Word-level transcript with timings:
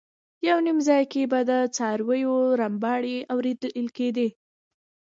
یو 0.47 0.57
نیم 0.65 0.79
ځای 0.87 1.03
کې 1.11 1.21
به 1.31 1.39
د 1.49 1.51
څارویو 1.75 2.35
رمباړې 2.61 3.17
اورېدل 3.33 3.87
کېدې. 3.97 4.27